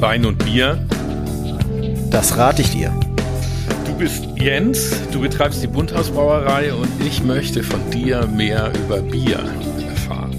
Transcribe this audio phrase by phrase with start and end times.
[0.00, 0.86] Wein und Bier.
[2.10, 2.92] Das rate ich dir.
[3.86, 9.38] Du bist Jens, du betreibst die Bunthausbrauerei und ich möchte von dir mehr über Bier
[9.88, 10.34] erfahren.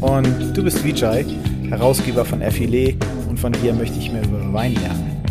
[0.00, 1.24] Und du bist Vijay,
[1.68, 2.96] Herausgeber von Effile
[3.28, 5.22] und von dir möchte ich mehr über Wein lernen.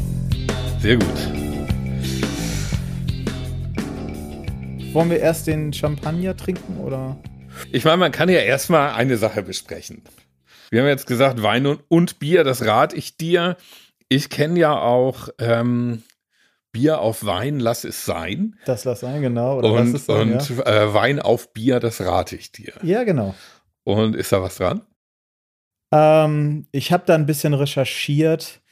[0.79, 1.07] Sehr gut.
[4.93, 7.17] Wollen wir erst den Champagner trinken oder?
[7.71, 10.03] Ich meine, man kann ja erstmal eine Sache besprechen.
[10.73, 13.57] Wir haben jetzt gesagt, Wein und, und Bier, das rate ich dir.
[14.09, 16.01] Ich kenne ja auch ähm,
[16.71, 18.55] Bier auf Wein, lass es sein.
[18.65, 19.59] Das lass sein, genau.
[19.59, 20.65] Oder und lass sein, und ja.
[20.65, 22.73] äh, Wein auf Bier, das rate ich dir.
[22.81, 23.35] ja, genau.
[23.83, 24.81] Und ist da was dran?
[25.91, 28.63] Ähm, ich habe da ein bisschen recherchiert.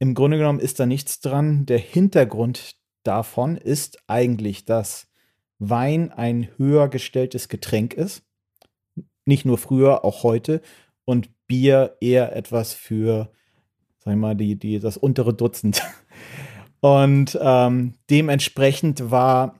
[0.00, 1.66] Im Grunde genommen ist da nichts dran.
[1.66, 5.06] Der Hintergrund davon ist eigentlich, dass
[5.60, 8.24] Wein ein höher gestelltes Getränk ist.
[9.24, 10.60] Nicht nur früher, auch heute.
[11.04, 13.30] Und Bier eher etwas für,
[13.98, 15.82] sag ich mal, die, die, das untere Dutzend.
[16.80, 19.58] Und ähm, dementsprechend war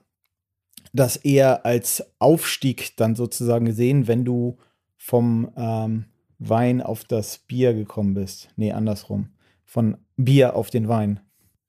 [0.93, 4.57] das eher als Aufstieg dann sozusagen gesehen, wenn du
[4.95, 6.05] vom ähm,
[6.39, 8.49] Wein auf das Bier gekommen bist.
[8.55, 9.29] Nee, andersrum.
[9.63, 11.19] Von Bier auf den Wein.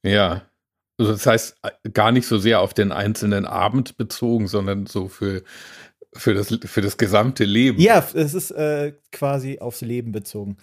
[0.03, 0.43] Ja.
[0.99, 5.09] Also das heißt, äh, gar nicht so sehr auf den einzelnen Abend bezogen, sondern so
[5.09, 5.43] für,
[6.17, 7.81] für, das, für das gesamte Leben.
[7.81, 10.57] Ja, es ist äh, quasi aufs Leben bezogen.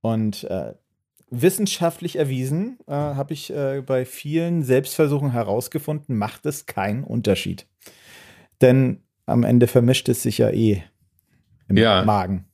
[0.00, 0.74] Und äh,
[1.30, 7.66] wissenschaftlich erwiesen, äh, habe ich äh, bei vielen Selbstversuchen herausgefunden, macht es keinen Unterschied.
[8.60, 10.82] Denn am Ende vermischt es sich ja eh
[11.68, 12.04] im Ja.
[12.04, 12.46] Magen.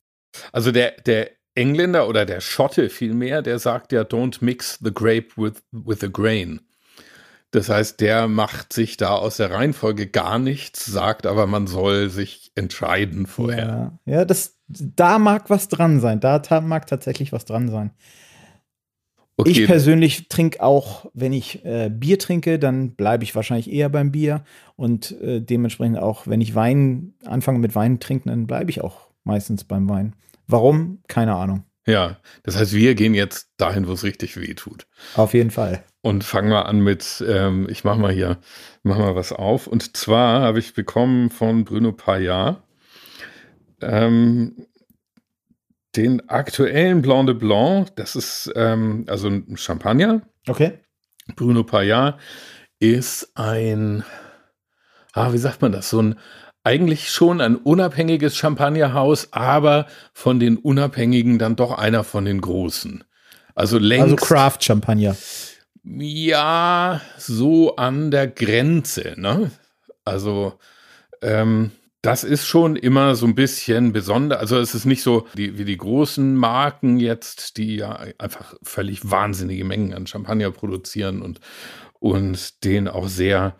[0.51, 5.27] Also der, der Engländer oder der Schotte vielmehr, der sagt ja, don't mix the grape
[5.35, 6.61] with, with the grain.
[7.51, 12.09] Das heißt, der macht sich da aus der Reihenfolge gar nichts, sagt aber, man soll
[12.09, 13.99] sich entscheiden vorher.
[14.05, 16.21] Ja, ja das, da mag was dran sein.
[16.21, 17.91] Da mag tatsächlich was dran sein.
[19.45, 24.11] Ich persönlich trinke auch, wenn ich äh, Bier trinke, dann bleibe ich wahrscheinlich eher beim
[24.11, 24.43] Bier.
[24.75, 29.09] Und äh, dementsprechend auch, wenn ich Wein anfange mit Wein trinken, dann bleibe ich auch
[29.23, 30.15] meistens beim Wein.
[30.47, 30.99] Warum?
[31.07, 31.63] Keine Ahnung.
[31.87, 34.85] ja, das heißt, wir gehen jetzt dahin, wo es richtig weh tut.
[35.15, 35.83] Auf jeden Fall.
[36.01, 38.39] Und fangen wir an mit, ähm, ich mach mal hier,
[38.81, 39.67] mach mal was auf.
[39.67, 42.61] Und zwar habe ich bekommen von Bruno Payard
[43.81, 44.67] ähm,
[45.95, 47.95] den aktuellen Blanc de Blanc.
[47.95, 50.21] Das ist ähm, also ein Champagner.
[50.47, 50.79] Okay.
[51.35, 52.19] Bruno Payard
[52.79, 54.03] ist ein,
[55.13, 55.89] ah, wie sagt man das?
[55.89, 56.15] So ein
[56.63, 63.03] eigentlich schon ein unabhängiges Champagnerhaus, aber von den Unabhängigen dann doch einer von den Großen.
[63.55, 64.03] Also längst.
[64.03, 65.15] Also Craft Champagner.
[65.83, 69.51] Ja, so an der Grenze, ne?
[70.05, 70.53] Also,
[71.21, 71.71] ähm,
[72.01, 74.39] das ist schon immer so ein bisschen besonders.
[74.39, 79.09] Also, es ist nicht so die, wie die großen Marken jetzt, die ja einfach völlig
[79.09, 81.39] wahnsinnige Mengen an Champagner produzieren und,
[81.99, 83.55] und den auch sehr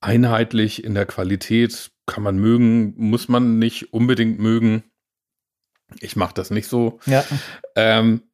[0.00, 4.82] einheitlich in der Qualität kann man mögen, muss man nicht unbedingt mögen.
[6.00, 6.98] Ich mache das nicht so.
[7.06, 7.24] Ja.
[7.76, 8.31] Ähm, äh,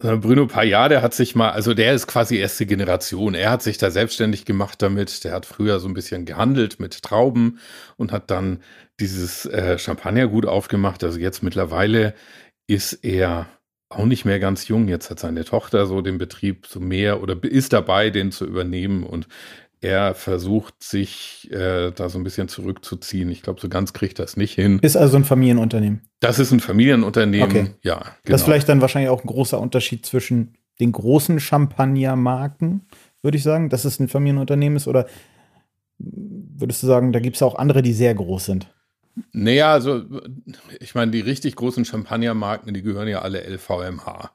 [0.00, 3.34] Bruno Payard, der hat sich mal, also der ist quasi erste Generation.
[3.34, 5.24] Er hat sich da selbstständig gemacht damit.
[5.24, 7.58] Der hat früher so ein bisschen gehandelt mit Trauben
[7.98, 8.62] und hat dann
[8.98, 11.04] dieses äh, Champagnergut aufgemacht.
[11.04, 12.14] Also jetzt mittlerweile
[12.66, 13.46] ist er
[13.90, 14.88] auch nicht mehr ganz jung.
[14.88, 19.02] Jetzt hat seine Tochter so den Betrieb so mehr oder ist dabei, den zu übernehmen
[19.02, 19.28] und
[19.80, 23.30] er versucht sich äh, da so ein bisschen zurückzuziehen.
[23.30, 24.78] Ich glaube, so ganz kriegt das nicht hin.
[24.82, 26.02] Ist also ein Familienunternehmen.
[26.20, 27.48] Das ist ein Familienunternehmen.
[27.48, 27.70] Okay.
[27.82, 28.12] Ja, genau.
[28.24, 32.86] Das ist vielleicht dann wahrscheinlich auch ein großer Unterschied zwischen den großen Champagnermarken,
[33.22, 35.06] würde ich sagen, dass es ein Familienunternehmen ist, oder
[35.98, 38.72] würdest du sagen, da gibt es auch andere, die sehr groß sind?
[39.32, 40.02] Naja, also
[40.78, 44.30] ich meine, die richtig großen Champagnermarken, die gehören ja alle LVMH.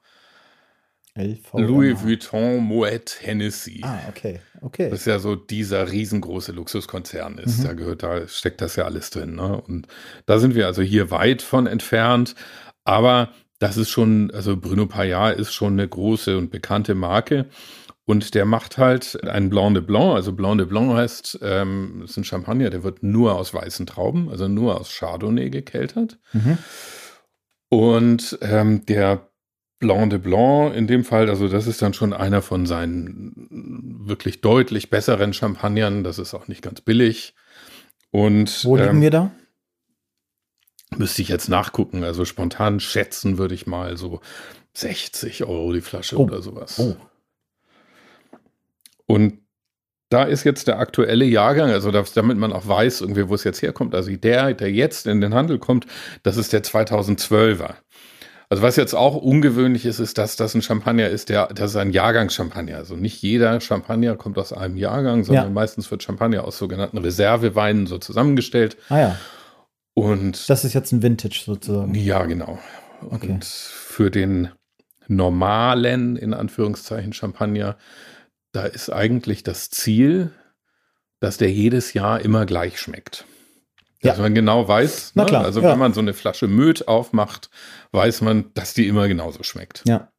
[1.16, 1.66] LVMH.
[1.66, 3.80] Louis Vuitton, Moet, Hennessy.
[3.82, 4.40] Ah, okay.
[4.60, 4.90] Okay.
[4.90, 7.58] Das ist ja so dieser riesengroße Luxuskonzern ist.
[7.58, 7.64] Mhm.
[7.64, 9.34] Da gehört, da steckt das ja alles drin.
[9.34, 9.60] Ne?
[9.60, 9.86] Und
[10.26, 12.34] da sind wir also hier weit von entfernt.
[12.84, 17.46] Aber das ist schon, also Bruno Payard ist schon eine große und bekannte Marke.
[18.04, 20.14] Und der macht halt einen Blanc de Blanc.
[20.14, 24.30] Also Blanc de Blanc heißt, ähm, ist ein Champagner, der wird nur aus weißen Trauben,
[24.30, 26.18] also nur aus Chardonnay gekeltert.
[26.32, 26.58] Mhm.
[27.68, 29.28] Und ähm, der
[29.78, 33.34] Blanc de Blanc in dem Fall, also das ist dann schon einer von seinen
[34.06, 36.02] wirklich deutlich besseren Champagnern.
[36.02, 37.34] Das ist auch nicht ganz billig.
[38.10, 39.30] Und Wo liegen ähm, wir da?
[40.96, 42.04] müsste ich jetzt nachgucken.
[42.04, 44.20] Also spontan schätzen würde ich mal so
[44.74, 46.24] 60 Euro die Flasche Oh.
[46.24, 46.78] oder sowas.
[46.78, 46.96] Oh.
[49.06, 49.38] Und
[50.08, 53.42] da ist jetzt der aktuelle Jahrgang, also das, damit man auch weiß, irgendwie, wo es
[53.44, 53.94] jetzt herkommt.
[53.94, 55.86] Also der, der jetzt in den Handel kommt,
[56.22, 57.74] das ist der 2012er.
[58.48, 61.76] Also was jetzt auch ungewöhnlich ist, ist, dass das ein Champagner ist, der, das ist
[61.76, 62.76] ein Jahrgangschampagner.
[62.76, 65.50] Also nicht jeder Champagner kommt aus einem Jahrgang, sondern Ja.
[65.50, 68.76] meistens wird Champagner aus sogenannten Reserveweinen so zusammengestellt.
[68.88, 69.18] Ah ja,
[69.94, 71.94] Und das ist jetzt ein Vintage sozusagen.
[71.94, 72.58] ja, genau.
[73.10, 73.30] Okay.
[73.32, 74.50] Und für den
[75.08, 77.76] normalen, in Anführungszeichen, Champagner,
[78.52, 80.30] da ist eigentlich das Ziel,
[81.20, 83.24] dass der jedes Jahr immer gleich schmeckt.
[84.02, 84.22] Dass Ja.
[84.22, 85.24] man genau weiß, ne?
[85.26, 85.70] klar, also ja.
[85.70, 87.50] wenn man so eine Flasche Möd aufmacht,
[87.92, 89.82] weiß man, dass die immer genauso schmeckt.
[89.86, 90.10] Ja.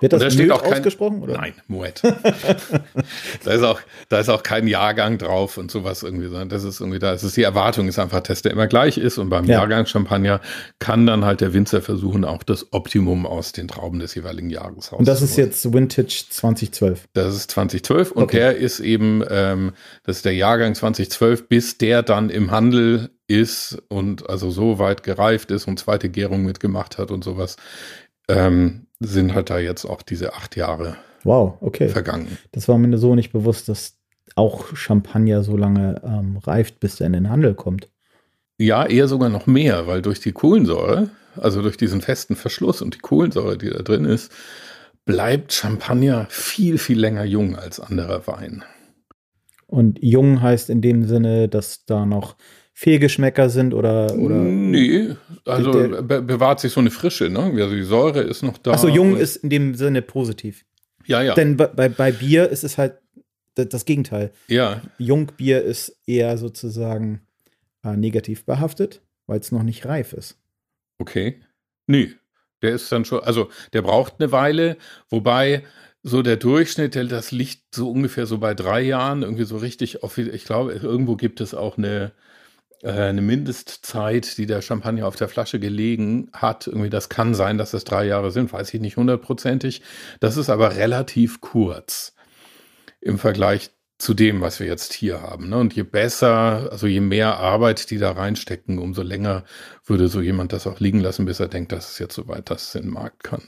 [0.00, 1.22] Wird Und das da steht auch kein- ausgesprochen?
[1.22, 1.34] Oder?
[1.38, 2.02] Nein, Moet.
[3.44, 6.80] da, ist auch, da ist auch kein Jahrgang drauf und sowas irgendwie, sondern das ist
[6.80, 7.12] irgendwie da.
[7.12, 9.58] Es ist die Erwartung ist einfach, dass der immer gleich ist und beim Ja.
[9.58, 10.40] Jahrgang Champagner
[10.78, 14.90] kann dann halt der Winzer versuchen, auch das Optimum aus den Trauben des jeweiligen Jahres
[14.92, 15.50] Und das ist rauszuholen.
[15.50, 17.04] jetzt Vintage 2012.
[17.14, 18.36] Das ist 2012 und Okay.
[18.38, 19.72] der ist eben, ähm,
[20.04, 25.02] das ist der Jahrgang 2012, bis der dann im Handel ist und also so weit
[25.02, 27.56] gereift ist und zweite Gärung mitgemacht hat und sowas,
[28.28, 31.88] ähm, sind halt da jetzt auch diese acht Jahre Wow, okay.
[31.88, 32.38] vergangen.
[32.52, 33.98] Das war mir so nicht bewusst, dass
[34.34, 37.88] auch Champagner so lange ähm, reift, bis er in den Handel kommt.
[38.58, 42.94] Ja, eher sogar noch mehr, weil durch die Kohlensäure, also durch diesen festen Verschluss und
[42.94, 44.32] die Kohlensäure, die da drin ist,
[45.04, 48.64] bleibt Champagner viel, viel länger jung als anderer Wein.
[49.66, 52.36] Und jung heißt in dem Sinne, dass da noch
[52.78, 54.16] Fehlgeschmäcker sind oder.
[54.16, 57.40] oder nee, also be bewahrt sich so eine Frische, ne?
[57.40, 58.70] Also die Säure ist noch da.
[58.70, 60.64] Achso, jung ist in dem Sinne positiv.
[61.04, 61.34] Ja, ja.
[61.34, 62.98] Denn bei, bei, Bier ist es halt
[63.56, 64.30] das Gegenteil.
[64.46, 67.22] ja, Jungbier ist eher sozusagen
[67.82, 70.38] äh, negativ behaftet, weil es noch nicht reif ist.
[70.98, 71.40] okay.
[71.88, 72.12] Nee,
[72.62, 74.76] der ist dann schon, also der braucht eine Weile,
[75.10, 75.64] wobei
[76.04, 80.04] so der Durchschnitt, der, das liegt so ungefähr so bei drei Jahren, irgendwie so richtig,
[80.04, 82.12] auf, ich glaube, irgendwo gibt es auch eine,
[82.84, 86.66] eine Mindestzeit, die der Champagner auf der Flasche gelegen hat.
[86.66, 89.82] Irgendwie, das kann sein, dass das drei Jahre sind, weiß ich nicht hundertprozentig.
[90.20, 92.14] Das ist aber relativ kurz
[93.00, 95.48] im Vergleich zu dem, was wir jetzt hier haben.
[95.48, 95.56] Ne?
[95.56, 99.44] Und je besser, also je mehr Arbeit die da reinstecken, umso länger
[99.84, 102.68] würde so jemand das auch liegen lassen, bis er denkt, dass es jetzt soweit, dass
[102.68, 103.42] es in den Markt kann.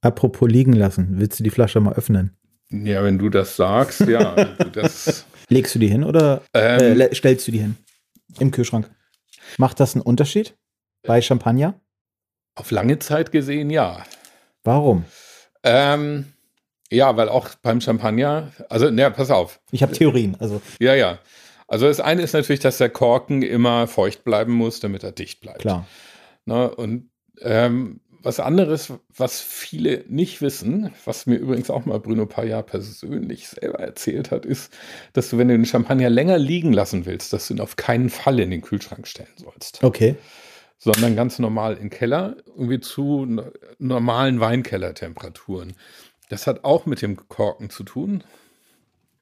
[0.00, 2.36] Apropos liegen lassen, willst du die Flasche mal öffnen?
[2.70, 4.44] Ja, wenn du das sagst, ja.
[4.44, 7.76] du das, Legst du die hin oder äh, ähm, le- stellst du die hin?
[8.38, 8.90] Im Kühlschrank.
[9.56, 10.56] Macht das einen Unterschied
[11.02, 11.80] bei Champagner?
[12.58, 14.02] auf lange Zeit gesehen, ja.
[14.64, 15.04] Warum?
[15.62, 16.32] Ähm,
[16.90, 19.60] ja, weil auch beim Champagner, also, ne, pass auf.
[19.70, 20.36] Ich habe Theorien.
[20.40, 21.18] Also Ja, ja.
[21.66, 25.40] Also das eine ist natürlich, dass der Korken immer feucht bleiben muss, damit er dicht
[25.40, 25.60] bleibt.
[25.60, 25.86] klar.
[26.46, 26.74] Ne?
[26.74, 27.10] Und
[27.42, 33.48] ähm, was anderes, was viele nicht wissen, was mir übrigens auch mal Bruno Payat persönlich
[33.48, 34.70] selber erzählt hat, ist,
[35.14, 38.10] dass du, wenn du den Champagner länger liegen lassen willst, dass du ihn auf keinen
[38.10, 40.14] Fall in den Kühlschrank stellen sollst, Okay.
[40.76, 43.26] sondern ganz normal in den Keller, irgendwie zu
[43.78, 45.72] normalen Weinkellertemperaturen.
[46.28, 48.24] Das hat auch mit dem Korken zu tun,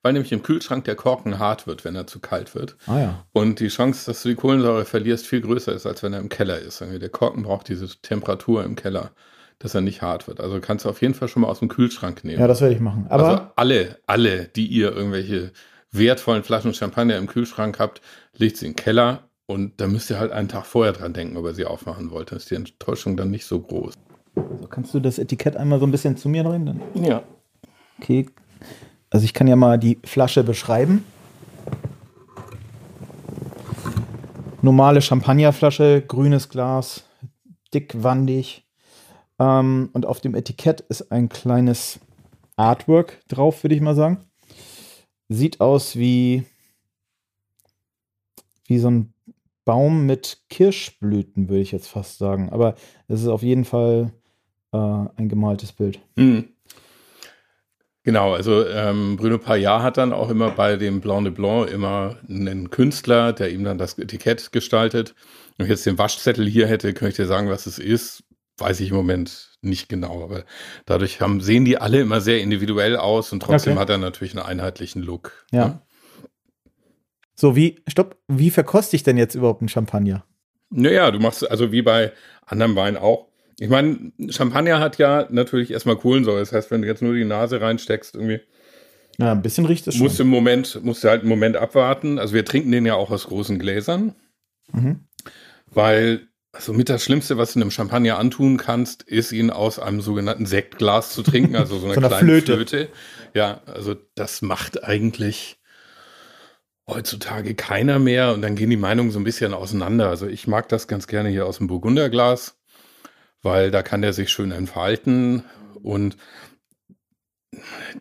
[0.07, 2.77] weil nämlich im Kühlschrank der Korken hart wird, wenn er zu kalt wird.
[2.87, 3.25] Ah ja.
[3.33, 6.29] Und die Chance, dass du die Kohlensäure verlierst, viel größer ist, als wenn er im
[6.29, 6.81] Keller ist.
[6.81, 9.11] Der Korken braucht diese Temperatur im Keller,
[9.59, 10.39] dass er nicht hart wird.
[10.41, 12.39] Also kannst du auf jeden Fall schon mal aus dem Kühlschrank nehmen.
[12.39, 13.07] Ja, das werde ich machen.
[13.09, 15.51] Aber also alle, alle, die ihr irgendwelche
[15.91, 18.01] wertvollen Flaschen Champagner im Kühlschrank habt,
[18.37, 21.37] legt sie in den Keller und da müsst ihr halt einen Tag vorher dran denken,
[21.37, 22.31] ob ihr sie aufmachen wollt.
[22.31, 23.95] Dann ist die Enttäuschung dann nicht so groß.
[24.37, 26.65] so, kannst du das Etikett einmal so ein bisschen zu mir drehen?
[26.65, 26.81] Dann?
[27.03, 27.25] Ja.
[28.01, 28.27] Okay.
[29.11, 31.05] Also ich kann ja mal die Flasche beschreiben.
[34.63, 37.05] Normale Champagnerflasche, grünes Glas,
[37.73, 38.65] dickwandig.
[39.39, 42.01] Ähm, und auf dem Etikett ist ein kleines
[42.57, 44.19] Artwork drauf, würde ich mal sagen.
[45.29, 46.45] Sieht aus wie,
[48.67, 49.13] wie so ein
[49.65, 52.51] Baum mit Kirschblüten, würde ich jetzt fast sagen.
[52.51, 52.75] Aber
[53.09, 54.13] es ist auf jeden Fall
[54.73, 56.01] äh, ein gemaltes Bild.
[56.17, 56.49] Mhm.
[58.07, 62.15] Genau, also ähm, Bruno Payat hat dann auch immer bei dem Blanc de Blanc immer
[62.29, 65.17] einen Künstler, der ihm dann das Etikett gestaltet.
[65.57, 68.23] Wenn ich jetzt den Waschzettel hier hätte, könnte ich dir sagen, was es ist.
[68.59, 70.45] Weiß ich im Moment nicht genau, aber
[70.85, 73.81] dadurch haben, sehen die alle immer sehr individuell aus und trotzdem Okay.
[73.81, 75.45] hat er natürlich einen einheitlichen Look.
[75.51, 75.67] Ja.
[75.67, 75.83] ne?
[77.35, 80.25] So, wie, stopp, wie verkoste ich denn jetzt überhaupt einen Champagner?
[80.71, 82.13] Naja, du machst also wie bei
[82.47, 83.27] anderen Weinen auch.
[83.59, 86.41] Ich meine, Champagner hat ja natürlich erstmal Kohlensäure.
[86.41, 88.41] Das heißt, wenn du jetzt nur die Nase reinsteckst, irgendwie
[89.19, 90.03] Ja, ein bisschen riecht es schon.
[90.05, 92.19] musst du im Moment, musst du halt einen Moment abwarten.
[92.19, 94.15] Also wir trinken den ja auch aus großen Gläsern,
[94.73, 95.01] Mhm.
[95.67, 100.01] weil also mit das Schlimmste, was du einem Champagner antun kannst, ist ihn aus einem
[100.01, 102.55] sogenannten Sektglas zu trinken, also so einer So einer kleinen Flöte.
[102.55, 102.89] Flöte.
[103.35, 105.59] Ja, also das macht eigentlich
[106.89, 110.09] heutzutage keiner mehr und dann gehen die Meinungen so ein bisschen auseinander.
[110.09, 112.59] Also ich mag das ganz gerne hier aus dem Burgunderglas.
[113.47, 115.45] Weil da kann der sich schön entfalten
[115.83, 116.17] und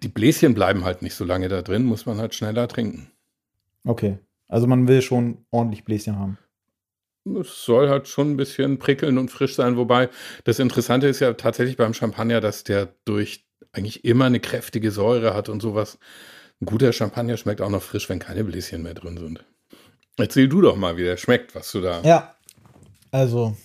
[0.01, 3.11] die Bläschen bleiben halt nicht so lange da drin, muss man halt schneller trinken.
[3.85, 4.17] Okay.
[4.47, 6.39] Also man will schon ordentlich Bläschen haben.
[7.39, 10.09] Es soll halt schon ein bisschen prickeln und frisch sein, wobei
[10.45, 15.35] das Interessante ist ja tatsächlich beim Champagner, dass der durch eigentlich immer eine kräftige Säure
[15.35, 15.99] hat und sowas.
[16.59, 19.45] Ein guter Champagner schmeckt auch noch frisch, wenn keine Bläschen mehr drin sind.
[20.17, 22.01] Erzähl du doch mal, wie der schmeckt, was du da.
[22.01, 22.35] Ja.
[23.11, 23.55] Also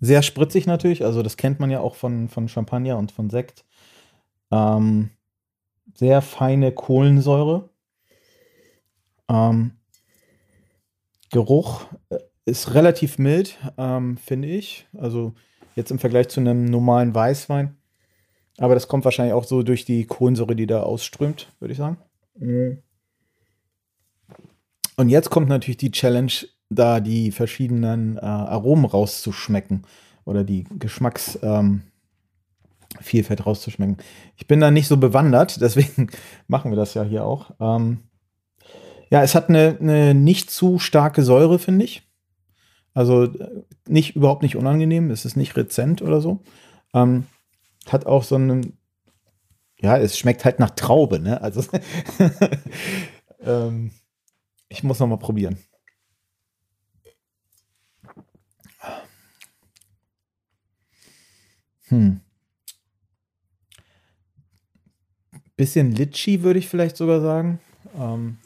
[0.00, 3.64] sehr spritzig natürlich, also das kennt man ja auch von, von Champagner und von Sekt.
[4.50, 5.10] Ähm,
[5.94, 7.68] sehr feine Kohlensäure.
[9.28, 9.72] Ähm,
[11.30, 14.86] Geruch äh, ist relativ mild, ähm, finde ich.
[14.96, 15.34] Also
[15.74, 17.76] jetzt im Vergleich zu einem normalen Weißwein.
[18.58, 21.98] Aber das kommt wahrscheinlich auch so durch die Kohlensäure, die da ausströmt, würde ich sagen.
[22.36, 22.82] Mhm.
[24.96, 26.32] Und jetzt kommt natürlich die Challenge,
[26.70, 29.84] da die verschiedenen äh, Aromen rauszuschmecken
[30.24, 31.82] oder die Geschmacksvielfalt
[33.40, 33.96] ähm, rauszuschmecken.
[34.36, 36.10] Ich bin da nicht so bewandert, deswegen
[36.46, 37.52] machen wir das ja hier auch.
[37.60, 38.00] Ähm,
[39.10, 42.02] ja, es hat eine, eine nicht zu starke Säure, finde ich.
[42.92, 46.40] Also äh, nicht überhaupt nicht unangenehm, es ist nicht rezent oder so.
[46.92, 47.26] Ähm,
[47.88, 48.76] hat auch so einen,
[49.80, 51.40] ja, es schmeckt halt nach Traube, ne?
[51.40, 51.62] Also
[53.40, 53.92] ähm,
[54.68, 55.58] ich muss noch mal probieren.
[61.88, 62.20] Hm.
[65.56, 67.60] Bisschen Litchi, würde ich vielleicht sogar sagen.
[67.98, 68.38] Ähm.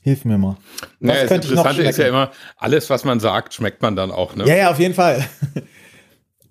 [0.00, 0.56] Hilf mir mal.
[1.00, 4.34] Naja, das Interessante ist ja immer, alles, was man sagt, schmeckt man dann auch.
[4.34, 4.46] Ne?
[4.46, 5.28] Ja, ja, auf jeden Fall.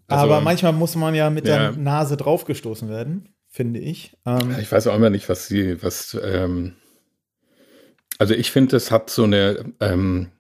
[0.10, 1.72] Also, Aber manchmal muss man ja mit ja.
[1.72, 4.16] der Nase draufgestoßen werden, finde ich.
[4.26, 6.76] Ähm, ich weiß auch immer nicht, was sie, was, ähm,
[8.18, 10.32] also ich finde, es hat so eine, ähm,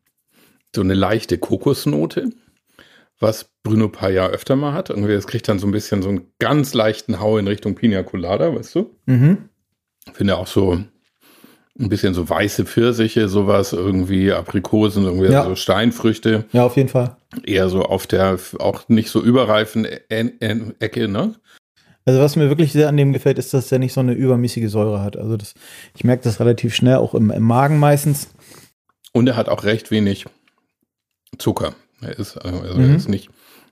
[0.75, 2.29] so eine leichte Kokosnote,
[3.19, 4.89] was Bruno Paya öfter mal hat.
[4.89, 8.03] Irgendwie, das kriegt dann so ein bisschen so einen ganz leichten Hau in Richtung Pina
[8.03, 8.95] Colada, weißt du?
[9.05, 9.49] Mhm.
[10.13, 10.79] Finde auch so
[11.79, 15.43] ein bisschen so weiße Pfirsiche, sowas, irgendwie Aprikosen, irgendwie ja.
[15.43, 16.45] so Steinfrüchte.
[16.51, 17.17] Ja, auf jeden Fall.
[17.43, 21.35] Eher so auf der auch nicht so überreifen e-, e-, Ecke, ne?
[22.05, 24.71] Also was mir wirklich sehr an dem gefällt, ist, dass der nicht so eine übermäßige
[24.71, 25.17] Säure hat.
[25.17, 25.55] Also das,
[25.93, 28.29] ich merke das relativ schnell, auch im, im Magen meistens.
[29.11, 30.25] Und er hat auch recht wenig
[31.37, 31.73] Zucker.
[32.01, 32.89] Er ist, also mhm.
[32.89, 33.29] er ist nicht,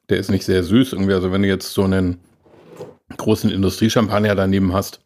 [0.10, 0.94] der ist nicht sehr süß.
[0.94, 2.20] Irgendwie, also wenn du jetzt so einen
[3.18, 5.02] großen Industriechampagner daneben hast,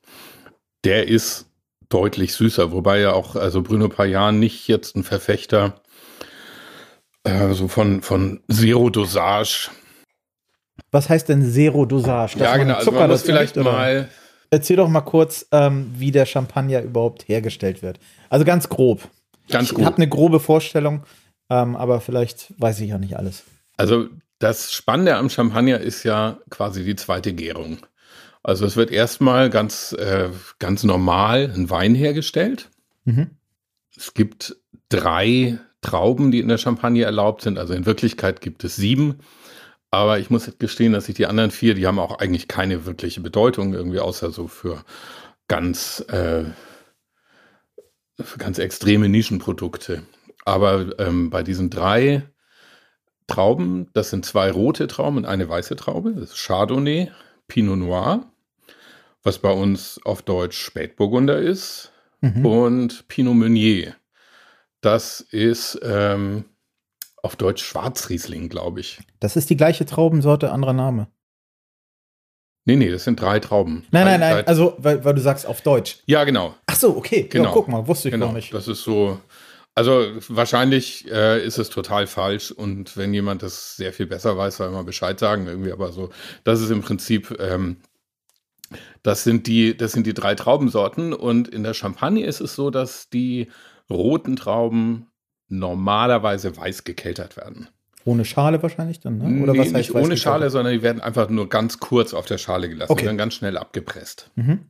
[0.83, 1.47] der ist
[1.89, 5.81] deutlich süßer, wobei ja auch, also Bruno Payan nicht jetzt ein Verfechter
[7.23, 9.69] äh, so von, von Zero-Dosage.
[10.91, 12.39] Was heißt denn Zero-Dosage?
[12.39, 13.71] Ja, genau, also man muss vielleicht oder?
[13.71, 14.09] mal.
[14.51, 17.99] Erzähl doch mal kurz, ähm, wie der Champagner überhaupt hergestellt wird.
[18.29, 19.07] Also ganz grob.
[19.49, 19.79] Ganz grob.
[19.79, 21.03] Ich habe eine grobe Vorstellung.
[21.49, 23.43] Ähm, aber vielleicht weiß ich ja nicht alles.
[23.77, 24.07] Also
[24.39, 27.79] das Spannende am Champagner ist ja quasi die zweite Gärung.
[28.41, 30.29] Also es wird erstmal ganz, äh,
[30.59, 32.69] ganz normal ein Wein hergestellt.
[33.03, 33.31] Mhm.
[33.95, 34.55] Es gibt
[34.87, 37.57] drei Trauben, die in der Champagne erlaubt sind.
[37.57, 39.19] Also in Wirklichkeit gibt es sieben.
[39.91, 43.21] Aber ich muss gestehen, dass ich die anderen vier, die haben auch eigentlich keine wirkliche
[43.21, 44.83] Bedeutung irgendwie, außer so für
[45.47, 46.45] ganz, äh,
[48.19, 50.03] für ganz extreme Nischenprodukte.
[50.45, 52.23] Aber ähm, bei diesen drei
[53.27, 57.11] Trauben, das sind zwei rote Trauben und eine weiße Traube, das ist Chardonnay,
[57.47, 58.25] Pinot Noir,
[59.23, 61.91] was bei uns auf Deutsch Spätburgunder ist,
[62.21, 62.45] mhm.
[62.45, 63.95] und Pinot Meunier.
[64.81, 66.45] Das ist ähm,
[67.21, 68.99] auf Deutsch Schwarzriesling, glaube ich.
[69.19, 71.07] Das ist die gleiche Traubensorte, anderer Name.
[72.65, 73.85] Nee, nee, das sind drei Trauben.
[73.91, 75.99] Nein, nein, nein, also, weil, weil du sagst auf Deutsch.
[76.05, 76.55] Ja, genau.
[76.67, 77.23] Ach so, okay.
[77.23, 77.45] Genau.
[77.45, 78.27] Ja, guck mal, wusste ich genau.
[78.27, 78.53] gar nicht.
[78.53, 79.19] Das ist so,
[79.79, 84.57] also wahrscheinlich äh, ist es total falsch und wenn jemand das sehr viel besser weiß,
[84.57, 85.71] soll mal Bescheid sagen irgendwie.
[85.71, 86.09] Aber so,
[86.43, 87.77] das ist im Prinzip, ähm,
[89.03, 92.71] das sind die, das sind die drei Traubensorten und in der Champagne ist es so,
[92.71, 93.47] dass die
[93.89, 95.07] roten Trauben
[95.47, 97.69] normalerweise weiß gekeltert werden.
[98.03, 99.43] Ohne Schale wahrscheinlich dann, ne?
[99.43, 102.25] Oder nee, was heißt nicht ohne Schale, sondern die werden einfach nur ganz kurz auf
[102.25, 103.03] der Schale gelassen okay.
[103.03, 104.29] und dann ganz schnell abgepresst.
[104.35, 104.65] Mhm.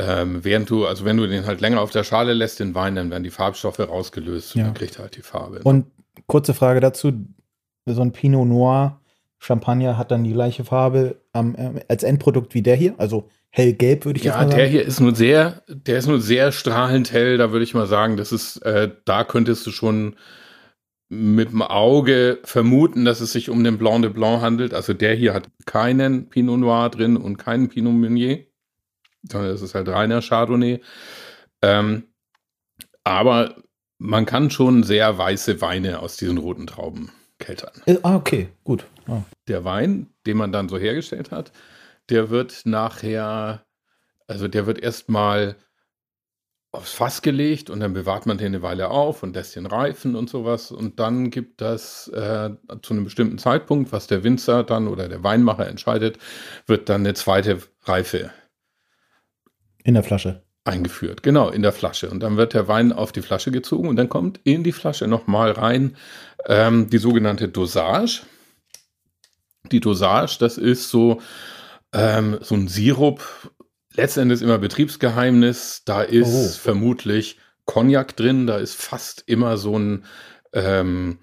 [0.00, 2.94] Ähm, während du, also wenn du den halt länger auf der Schale lässt, den Wein,
[2.94, 4.62] dann werden die Farbstoffe rausgelöst ja.
[4.62, 5.56] und dann kriegt er halt die Farbe.
[5.56, 5.62] Ne?
[5.64, 5.86] Und
[6.26, 7.12] kurze Frage dazu:
[7.86, 9.00] So ein Pinot Noir
[9.38, 12.94] Champagner hat dann die gleiche Farbe ähm, als Endprodukt wie der hier?
[12.98, 14.50] Also hellgelb, würde ich ja, jetzt mal sagen.
[14.50, 17.74] Ja, der hier ist nur sehr, der ist nur sehr strahlend hell, da würde ich
[17.74, 20.16] mal sagen, das ist, äh, da könntest du schon
[21.08, 24.74] mit dem Auge vermuten, dass es sich um den Blanc de Blanc handelt.
[24.74, 28.47] Also der hier hat keinen Pinot Noir drin und keinen Pinot Meunier
[29.30, 30.80] sondern es ist halt reiner Chardonnay.
[31.62, 32.04] Ähm,
[33.04, 33.56] Aber
[33.98, 37.72] man kann schon sehr weiße Weine aus diesen roten Trauben keltern.
[37.86, 38.84] Äh, ah, okay, gut.
[39.06, 39.22] Ah.
[39.48, 41.52] Der Wein, den man dann so hergestellt hat,
[42.08, 43.64] der wird nachher,
[44.26, 45.56] also der wird erstmal
[46.70, 50.14] aufs Fass gelegt und dann bewahrt man den eine Weile auf und lässt den reifen
[50.14, 50.70] und sowas.
[50.70, 52.50] Und dann gibt das äh,
[52.82, 56.18] zu einem bestimmten Zeitpunkt, was der Winzer dann oder der Weinmacher entscheidet,
[56.66, 58.30] wird dann eine zweite Reife
[59.88, 60.42] In der Flasche.
[60.64, 61.22] eingeführt.
[61.22, 62.10] Genau, in der Flasche.
[62.10, 65.06] Und dann wird der Wein auf die Flasche gezogen und dann kommt in die Flasche
[65.08, 65.96] nochmal rein
[66.44, 68.20] ähm, die sogenannte Dosage.
[69.72, 71.22] Die Dosage, das ist so,
[71.94, 73.22] ähm, so ein Sirup,
[73.94, 75.84] letztendlich immer Betriebsgeheimnis.
[75.86, 76.48] Da ist Oh.
[76.60, 80.04] vermutlich Cognac drin, da ist fast immer so ein
[80.52, 81.18] ähm,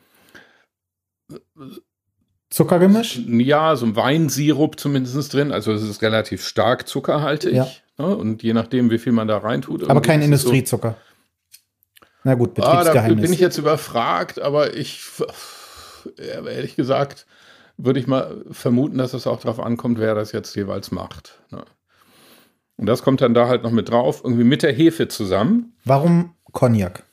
[2.55, 3.19] Zuckergemisch?
[3.27, 5.51] ja, so ein Weinsirup zumindest drin.
[5.51, 7.53] Also es ist relativ stark zuckerhaltig.
[7.53, 7.67] Ja.
[7.97, 8.15] Ne?
[8.15, 9.89] Und je nachdem, wie viel man da reintut.
[9.89, 10.95] Aber kein es so- Industriezucker.
[12.23, 13.21] Na gut, Ah, da Betriebsgeheimnis.
[13.23, 15.01] bin ich jetzt überfragt, aber ich,
[16.17, 17.27] ehrlich gesagt,
[17.77, 21.39] würde ich mal vermuten, dass es auch darauf ankommt, wer das jetzt jeweils macht.
[21.51, 21.63] Ne?
[22.77, 25.75] Und das kommt dann da halt noch mit drauf, irgendwie mit der Hefe zusammen.
[25.83, 27.03] Warum Cognac?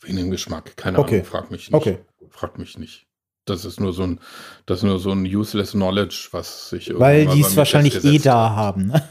[0.00, 0.76] Wegen dem Geschmack.
[0.76, 1.16] Keine Okay.
[1.16, 1.74] Ahnung, frag mich nicht.
[1.74, 1.98] Okay.
[2.30, 3.05] Frag mich nicht.
[3.46, 4.20] Das ist nur so ein,
[4.66, 8.50] das ist nur so ein useless knowledge, was sich Weil die es wahrscheinlich eh da
[8.50, 8.56] hat.
[8.56, 8.86] haben.
[8.88, 9.02] Ne?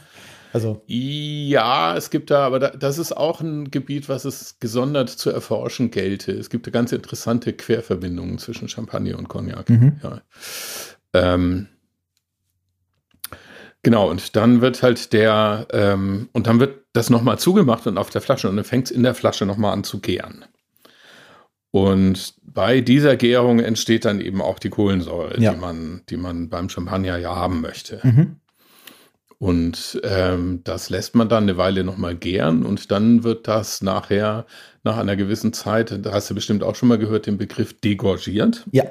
[0.54, 5.10] Also, Ja, es gibt da, aber da, das ist auch ein Gebiet, was es gesondert
[5.10, 6.32] zu erforschen gelte.
[6.32, 9.70] Es gibt da ganz interessante Querverbindungen zwischen Champagner und Cognac.
[9.70, 10.00] Mhm.
[10.02, 10.22] Ja.
[11.12, 11.68] Ähm,
[13.84, 18.10] genau, und dann wird halt der, ähm, und dann wird das nochmal zugemacht und auf
[18.10, 20.46] der Flasche und dann fängt es in der Flasche nochmal an zu gären.
[21.76, 25.52] Und bei dieser Gärung entsteht dann eben auch die Kohlensäure, Ja.
[25.54, 28.00] die, man, die man beim Champagner ja haben möchte.
[28.02, 28.38] mhm.
[29.40, 34.46] Und ähm, das lässt man dann eine Weile nochmal gären und dann wird das nachher,
[34.86, 38.64] nach einer gewissen Zeit, da hast du bestimmt auch schon mal gehört, den Begriff degorgiert.
[38.72, 38.86] ja,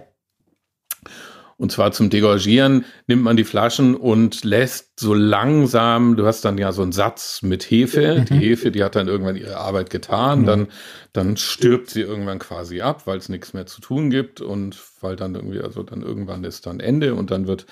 [1.57, 6.59] Und zwar zum Degorgieren nimmt man die Flaschen und lässt so langsam, du hast dann
[6.59, 8.25] ja so einen Satz mit Hefe.
[8.29, 10.47] Die Hefe, die hat dann irgendwann ihre Arbeit getan, Mhm.
[10.47, 10.69] dann,
[11.13, 15.17] dann stirbt sie irgendwann quasi ab, weil es nichts mehr zu tun gibt und weil
[15.17, 17.67] dann irgendwie, also dann irgendwann ist dann Ende und dann wird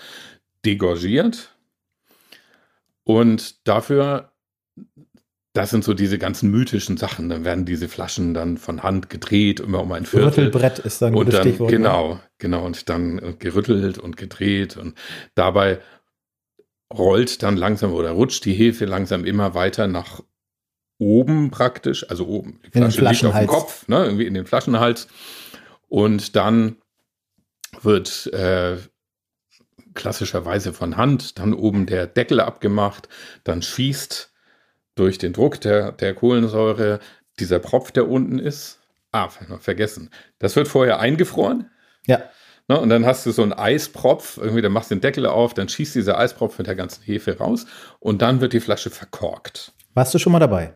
[0.65, 1.51] degorgiert.
[3.05, 4.31] Und dafür,
[5.55, 9.61] das sind so diese ganzen mythischen Sachen, dann werden diese Flaschen dann von Hand gedreht,
[9.61, 10.47] immer um ein Viertel.
[10.47, 11.71] Rüttelbrett ist da ein gutes dann, Stichwort.
[11.71, 11.77] ne?
[11.77, 14.95] genau, genau, und dann äh, gerüttelt und gedreht und
[15.35, 15.81] dabei
[16.93, 20.23] rollt dann langsam oder rutscht die Hefe langsam immer weiter nach
[20.99, 22.61] oben praktisch, also oben.
[22.65, 23.47] Die Flasche liegt auf dem.
[23.47, 25.09] Kopf, ne, irgendwie in den Flaschenhals
[25.89, 26.77] und dann
[27.83, 28.77] wird äh,
[29.95, 33.09] klassischerweise von Hand dann oben der Deckel abgemacht,
[33.45, 34.32] dann schießt
[34.95, 37.01] durch den Druck der, der Kohlensäure
[37.39, 38.81] dieser Propf, der unten ist.
[39.11, 40.11] Ah, vergessen.
[40.39, 41.71] Das wird vorher eingefroren.
[42.07, 42.23] Ja,
[42.69, 45.53] Ne, und dann hast du so einen Eispropf, irgendwie, dann machst du den Deckel auf,
[45.53, 47.67] dann schießt dieser Eispropf mit der ganzen Hefe raus
[47.99, 49.73] und dann wird die Flasche verkorkt.
[49.95, 50.73] warst du schon mal dabei?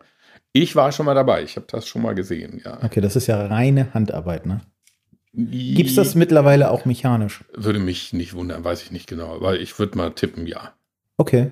[0.51, 2.83] Ich war schon mal dabei, ich habe das schon mal gesehen, ja.
[2.83, 4.61] Okay, das ist ja reine Handarbeit, ne?
[5.33, 7.43] Gibt es das mittlerweile auch mechanisch?
[7.53, 10.73] Würde mich nicht wundern, weiß ich nicht genau, aber ich würde mal tippen, ja.
[11.17, 11.51] Okay.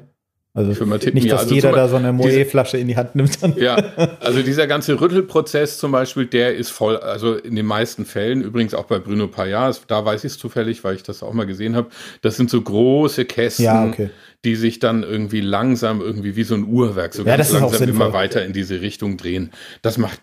[0.55, 1.33] Also tippen, nicht, ja.
[1.33, 3.43] dass Also jeder da so eine Moe-Flasche in die Hand nimmt.
[3.43, 3.57] Dann.
[3.57, 3.75] Ja,
[4.21, 8.73] also dieser ganze Rüttelprozess zum Beispiel, der ist voll, also in den meisten Fällen, übrigens
[8.73, 11.75] auch bei Bruno Payas, da weiß ich es zufällig, weil ich das auch mal gesehen
[11.75, 11.89] habe,
[12.21, 14.11] das sind so große Kästen, Ja, okay.
[14.45, 18.13] die sich dann irgendwie langsam, irgendwie wie so ein Uhrwerk, so Ja, ganz langsam immer
[18.13, 19.51] weiter in diese Richtung drehen.
[19.81, 20.21] Das macht,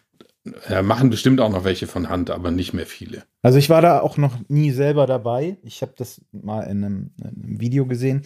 [0.66, 3.24] ja, machen bestimmt auch noch welche von Hand, aber nicht mehr viele.
[3.42, 5.58] Also ich war da auch noch nie selber dabei.
[5.62, 8.22] Ich habe das mal in einem, in einem Video gesehen.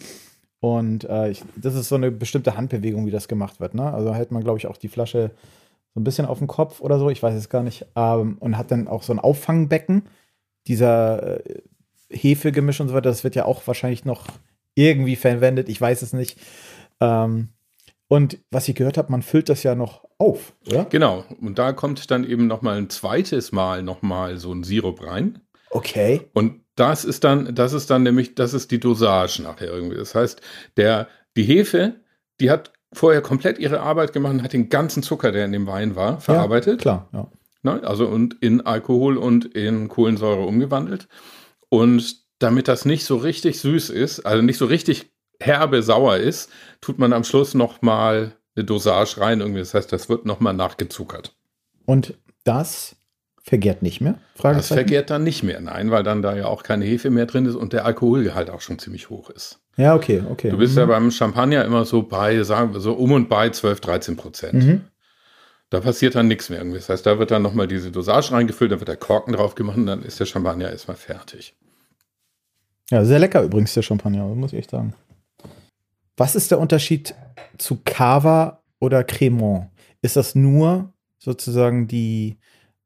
[0.75, 3.73] Und äh, ich, das ist so eine bestimmte Handbewegung, wie das gemacht wird.
[3.73, 3.93] Ne?
[3.93, 5.31] Also hält man, glaube ich, auch die Flasche
[5.93, 7.85] so ein bisschen auf den Kopf oder so, ich weiß es gar nicht.
[7.95, 10.03] Ähm, und hat dann auch so ein Auffangbecken.
[10.67, 11.61] Dieser äh,
[12.09, 14.25] Hefegemisch und so weiter, das wird ja auch wahrscheinlich noch
[14.75, 15.69] irgendwie verwendet.
[15.69, 16.39] Ich weiß es nicht.
[16.99, 17.49] Ähm,
[18.07, 20.85] und was ich gehört habe, man füllt das ja noch auf, oder?
[20.85, 24.63] Genau, und da kommt dann eben noch mal ein zweites Mal noch mal so ein
[24.63, 25.41] Sirup rein.
[25.71, 26.21] Okay.
[26.33, 29.97] Und das ist dann, das ist dann nämlich, das ist die Dosage nachher irgendwie.
[29.97, 30.41] Das heißt,
[30.77, 31.95] der, die Hefe,
[32.39, 35.67] die hat vorher komplett ihre Arbeit gemacht und hat den ganzen Zucker, der in dem
[35.67, 36.81] Wein war, verarbeitet.
[36.81, 37.29] Klar, ja.
[37.63, 37.81] Ne?
[37.83, 41.07] Also und in Alkohol und in Kohlensäure umgewandelt.
[41.69, 46.51] Und damit das nicht so richtig süß ist, also nicht so richtig herbe sauer ist,
[46.81, 49.59] tut man am Schluss noch mal eine Dosage rein irgendwie.
[49.59, 51.35] Das heißt, das wird noch mal nachgezuckert.
[51.85, 52.13] Und
[52.43, 52.96] das
[53.47, 54.15] vergärt nicht mehr?
[54.41, 57.45] Das vergärt dann nicht mehr, nein, weil dann da ja auch keine Hefe mehr drin
[57.45, 59.59] ist und der Alkoholgehalt auch schon ziemlich hoch ist.
[59.77, 60.49] Ja, okay, okay.
[60.49, 60.79] Du bist Mhm.
[60.79, 64.53] ja beim Champagner immer so bei, sagen wir so um und bei 12, 13 Prozent.
[64.65, 64.81] Mhm.
[65.69, 66.77] Da passiert dann nichts mehr irgendwie.
[66.77, 69.77] Das heißt, da wird dann nochmal diese Dosage reingefüllt, dann wird der Korken drauf gemacht
[69.77, 71.55] und dann ist der Champagner erstmal fertig.
[72.89, 74.93] Ja, sehr lecker übrigens der Champagner, muss ich echt sagen.
[76.15, 77.13] Was ist der Unterschied
[77.57, 79.67] zu Cava oder Cremant?
[80.01, 82.37] Ist das nur sozusagen die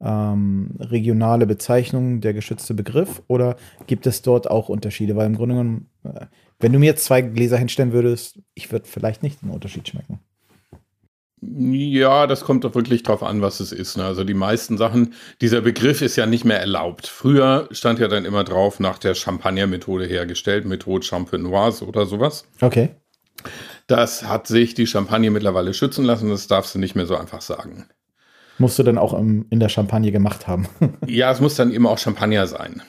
[0.01, 3.55] ähm, regionale Bezeichnung, der geschützte Begriff, oder
[3.87, 5.15] gibt es dort auch Unterschiede?
[5.15, 6.25] Weil im Grunde genommen, äh,
[6.59, 10.19] wenn du mir jetzt zwei Gläser hinstellen würdest, ich würde vielleicht nicht den Unterschied schmecken.
[11.43, 13.97] Ja, das kommt doch wirklich drauf an, was es ist.
[13.97, 14.03] Ne?
[14.03, 17.07] Also die meisten Sachen, dieser Begriff ist ja nicht mehr erlaubt.
[17.07, 22.45] Früher stand ja dann immer drauf, nach der Champagner-Methode hergestellt, Methode Champenoise oder sowas.
[22.61, 22.89] Okay.
[23.87, 27.41] Das hat sich die Champagne mittlerweile schützen lassen, das darfst du nicht mehr so einfach
[27.41, 27.87] sagen.
[28.61, 30.67] Musst du dann auch im, in der Champagne gemacht haben.
[31.07, 32.83] ja, es muss dann immer auch Champagner sein.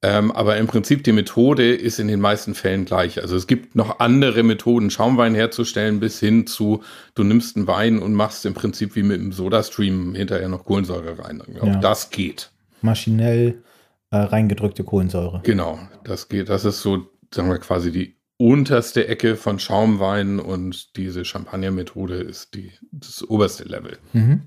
[0.00, 3.20] Ähm, aber im Prinzip die Methode ist in den meisten Fällen gleich.
[3.20, 6.84] Also es gibt noch andere Methoden, Schaumwein herzustellen, bis hin zu,
[7.16, 11.18] du nimmst einen Wein und machst im Prinzip wie mit dem Sodastream hinterher noch Kohlensäure
[11.18, 11.42] rein.
[11.42, 11.80] Auch ja.
[11.80, 12.52] das geht.
[12.80, 13.64] Maschinell
[14.12, 15.40] äh, reingedrückte Kohlensäure.
[15.42, 16.48] Genau, das geht.
[16.48, 22.54] Das ist so, sagen wir quasi die unterste Ecke von Schaumwein und diese Champagner-Methode ist
[22.54, 23.98] die, das oberste Level.
[24.12, 24.42] Mhm.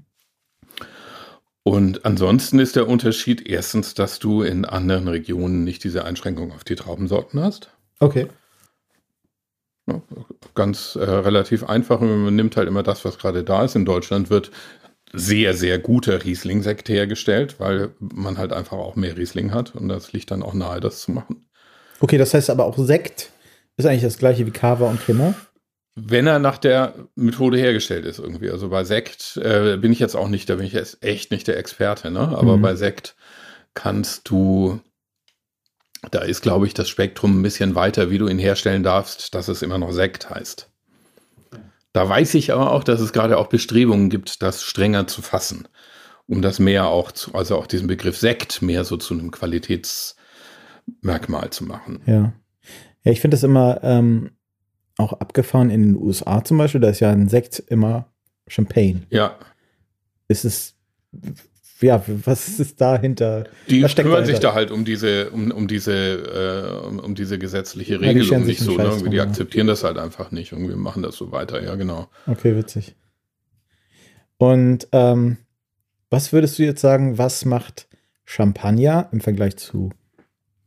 [1.63, 6.63] Und ansonsten ist der Unterschied erstens, dass du in anderen Regionen nicht diese Einschränkung auf
[6.63, 7.69] die Traubensorten hast.
[7.99, 8.27] Okay.
[9.87, 10.01] Ja,
[10.55, 11.99] ganz äh, relativ einfach.
[11.99, 13.75] Man nimmt halt immer das, was gerade da ist.
[13.75, 14.51] In Deutschland wird
[15.13, 19.75] sehr, sehr guter Riesling-Sekt hergestellt, weil man halt einfach auch mehr Riesling hat.
[19.75, 21.45] Und das liegt dann auch nahe, das zu machen.
[21.99, 23.31] Okay, das heißt aber auch Sekt
[23.81, 25.35] ist eigentlich das gleiche wie Cava und Cremant?
[25.95, 28.49] Wenn er nach der Methode hergestellt ist, irgendwie.
[28.49, 31.47] Also bei Sekt äh, bin ich jetzt auch nicht, da bin ich jetzt echt nicht
[31.47, 32.29] der Experte, ne?
[32.29, 32.61] Aber mhm.
[32.61, 33.15] bei Sekt
[33.73, 34.79] kannst du,
[36.09, 39.49] da ist, glaube ich, das Spektrum ein bisschen weiter, wie du ihn herstellen darfst, dass
[39.49, 40.69] es immer noch Sekt heißt.
[41.93, 45.67] Da weiß ich aber auch, dass es gerade auch Bestrebungen gibt, das strenger zu fassen,
[46.25, 51.49] um das mehr auch zu, also auch diesen Begriff Sekt mehr so zu einem Qualitätsmerkmal
[51.49, 52.01] zu machen.
[52.05, 52.31] Ja.
[53.03, 54.31] Ja, ich finde das immer ähm,
[54.97, 56.81] auch abgefahren in den USA zum Beispiel.
[56.81, 58.11] Da ist ja ein Sekt immer
[58.47, 59.01] Champagne.
[59.09, 59.37] Ja.
[60.27, 60.75] Ist es,
[61.81, 63.45] ja, was ist dahinter?
[63.69, 67.99] Die kümmern sich da halt um diese, um, um diese, äh, um, um, diese gesetzliche
[67.99, 68.77] Regelung nicht so.
[68.77, 69.09] Ne?
[69.09, 70.51] Die akzeptieren das halt einfach nicht.
[70.51, 72.07] Irgendwie machen das so weiter, ja, genau.
[72.27, 72.95] Okay, witzig.
[74.37, 75.37] Und ähm,
[76.09, 77.87] was würdest du jetzt sagen, was macht
[78.25, 79.91] Champagner im Vergleich zu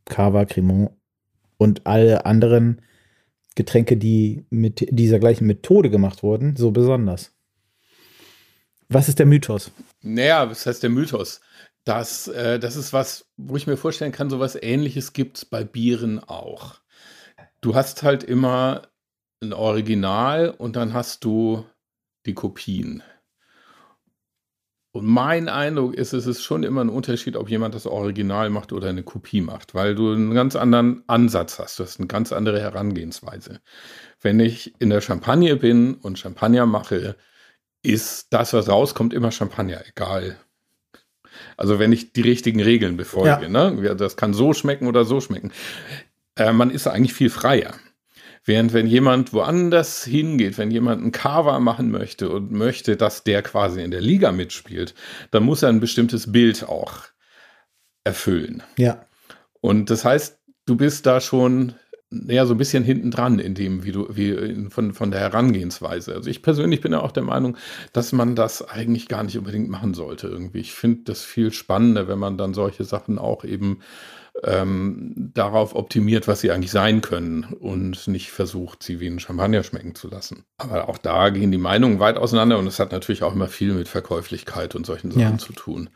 [0.05, 0.91] Cava, Cremant
[1.65, 2.81] und alle anderen
[3.55, 7.33] Getränke, die mit dieser gleichen Methode gemacht wurden, so besonders.
[8.87, 9.71] Was ist der Mythos?
[10.03, 11.41] Naja, was heißt der Mythos?
[11.83, 15.45] Das, äh, das ist was, wo ich mir vorstellen kann, so was ähnliches gibt es
[15.45, 16.75] bei Bieren auch.
[17.61, 18.83] Du hast halt immer
[19.41, 21.65] ein Original und dann hast du
[22.27, 23.01] die Kopien.
[24.95, 28.71] Und mein Eindruck ist, es ist schon immer ein Unterschied, ob jemand das Original macht
[28.71, 31.77] oder eine Kopie macht, weil du einen ganz anderen Ansatz hast.
[31.77, 33.59] Du hast eine ganz andere Herangehensweise.
[34.21, 37.17] Wenn ich in der Champagne bin und Champagner mache,
[37.83, 40.37] ist das, was rauskommt, immer Champagner, egal.
[41.57, 43.49] Also wenn ich die richtigen Regeln befolge.
[43.49, 43.49] Ja.
[43.49, 43.97] Ne?
[43.97, 45.51] Das kann so schmecken oder so schmecken.
[46.37, 47.73] Äh, man ist eigentlich viel freier.
[48.45, 53.41] Während wenn jemand woanders hingeht, wenn jemand einen Cover machen möchte und möchte, dass der
[53.41, 54.93] quasi in der Liga mitspielt,
[55.31, 57.05] dann muss er ein bestimmtes Bild auch
[58.03, 58.61] erfüllen.
[58.77, 59.05] Ja.
[59.61, 61.73] Und das heißt, du bist da schon
[62.11, 66.13] ja so ein bisschen hinten dran in dem, wie du, wie von, von der Herangehensweise.
[66.13, 67.57] Also ich persönlich bin ja auch der Meinung,
[67.93, 70.59] dass man das eigentlich gar nicht unbedingt machen sollte irgendwie.
[70.59, 73.79] Ich finde das viel spannender, wenn man dann solche Sachen auch eben
[74.45, 79.63] ähm, darauf optimiert, was sie eigentlich sein können und nicht versucht, sie wie ein Champagner
[79.63, 80.45] schmecken zu lassen.
[80.57, 83.73] Aber auch da gehen die Meinungen weit auseinander und es hat natürlich auch immer viel
[83.73, 85.37] mit Verkäuflichkeit und solchen Sachen ja.
[85.37, 85.89] zu tun.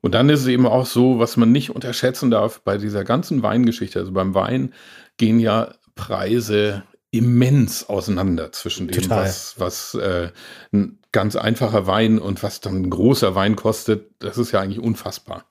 [0.00, 3.42] Und dann ist es eben auch so, was man nicht unterschätzen darf bei dieser ganzen
[3.42, 4.74] Weingeschichte, also beim Wein
[5.16, 9.24] gehen ja Preise immens auseinander zwischen dem, Total.
[9.24, 10.30] was, was äh,
[10.72, 14.10] ein ganz einfacher Wein und was dann ein großer Wein kostet.
[14.18, 15.46] Das ist ja eigentlich unfassbar.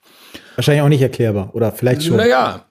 [0.56, 2.18] Wahrscheinlich auch nicht erklärbar oder vielleicht schon.
[2.18, 2.68] Naja,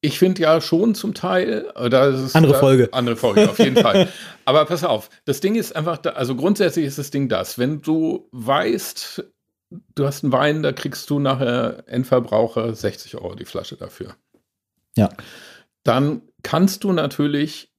[0.00, 2.88] ich finde ja schon zum Teil, äh, ist andere Folge.
[2.92, 4.08] Andere Folge, auf jeden Fall.
[4.44, 7.80] Aber pass auf, das Ding ist einfach, da, also grundsätzlich ist das Ding das, wenn
[7.80, 9.24] du weißt,
[9.94, 14.14] du hast einen Wein, da kriegst du nachher Endverbraucher 60 Euro die Flasche dafür.
[14.96, 15.08] Ja.
[15.82, 17.73] Dann kannst du natürlich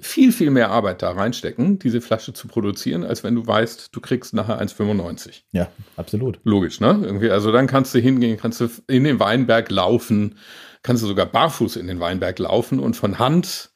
[0.00, 4.00] viel, viel mehr Arbeit da reinstecken, diese Flasche zu produzieren, als wenn du weißt, du
[4.00, 5.42] kriegst nachher 1,95.
[5.52, 6.40] Ja, absolut.
[6.44, 7.00] Logisch, ne?
[7.02, 10.36] Irgendwie, also dann kannst du hingehen, kannst du in den Weinberg laufen,
[10.82, 13.70] kannst du sogar barfuß in den Weinberg laufen und von Hand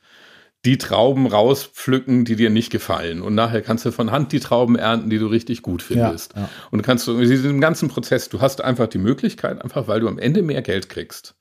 [0.64, 3.20] die Trauben rauspflücken, die dir nicht gefallen.
[3.20, 6.34] Und nachher kannst du von Hand die Trauben ernten, die du richtig gut findest.
[6.34, 6.48] Ja, ja.
[6.70, 10.08] Und kannst du in diesem ganzen Prozess, du hast einfach die Möglichkeit, einfach weil du
[10.08, 11.34] am Ende mehr Geld kriegst,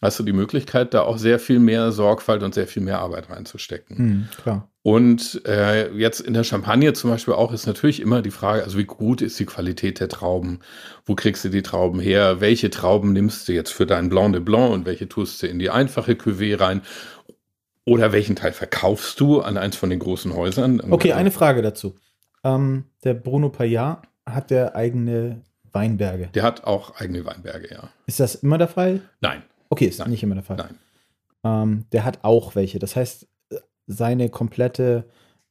[0.00, 3.30] hast du die Möglichkeit, da auch sehr viel mehr Sorgfalt und sehr viel mehr Arbeit
[3.30, 3.96] reinzustecken.
[3.96, 4.68] Hm, klar.
[4.82, 8.78] Und äh, jetzt in der Champagne zum Beispiel auch ist natürlich immer die Frage, also
[8.78, 10.60] wie gut ist die Qualität der Trauben?
[11.04, 12.40] Wo kriegst du die Trauben her?
[12.40, 15.58] Welche Trauben nimmst du jetzt für dein Blanc de Blanc und welche tust du in
[15.58, 16.82] die einfache Cuvée rein?
[17.84, 20.80] Oder welchen Teil verkaufst du an eins von den großen Häusern?
[20.90, 21.96] Okay, eine Frage dazu.
[22.44, 26.28] Ähm, der Bruno Payat hat der eigene Weinberge.
[26.34, 27.90] Der hat auch eigene Weinberge, ja.
[28.06, 29.00] Ist das immer der Fall?
[29.20, 30.10] Nein, Okay, ist Nein.
[30.10, 30.56] nicht immer der Fall.
[30.56, 30.74] nein.
[31.44, 32.78] Ähm, der hat auch welche.
[32.78, 33.28] Das heißt,
[33.86, 35.04] seine komplette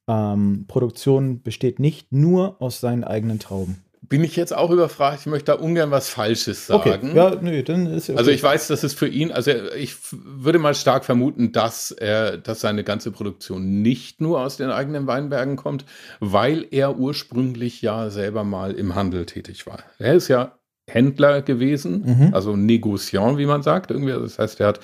[0.08, 3.84] ähm, Produktion besteht nicht nur aus seinen eigenen Trauben.
[4.02, 5.22] Bin ich jetzt auch überfragt?
[5.22, 7.10] Ich möchte da ungern was Falsches sagen.
[7.10, 8.18] Okay, ja, nö, dann ist okay.
[8.18, 12.38] Also ich weiß, dass es für ihn, also ich würde mal stark vermuten, dass er,
[12.38, 15.84] dass seine ganze Produktion nicht nur aus den eigenen Weinbergen kommt,
[16.22, 19.80] weil er ursprünglich ja selber mal im Handel tätig war.
[20.00, 20.57] Er ist ja
[20.89, 22.34] Händler gewesen, Mhm.
[22.34, 23.91] also Negociant, wie man sagt.
[23.91, 24.80] Irgendwie, Also das heißt, er hat